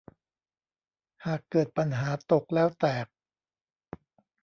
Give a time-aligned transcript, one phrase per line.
[1.25, 3.07] หากเกิดปัญหาตกแล้วแตก